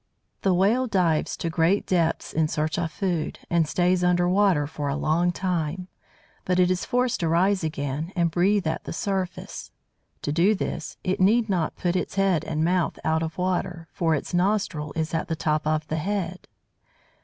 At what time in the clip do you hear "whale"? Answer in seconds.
0.55-0.87